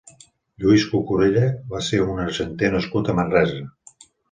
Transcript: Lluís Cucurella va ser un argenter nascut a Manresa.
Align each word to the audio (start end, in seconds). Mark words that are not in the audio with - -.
Lluís 0.63 0.85
Cucurella 0.93 1.51
va 1.75 1.83
ser 1.89 2.01
un 2.15 2.23
argenter 2.25 2.73
nascut 2.79 3.15
a 3.15 3.19
Manresa. 3.23 3.65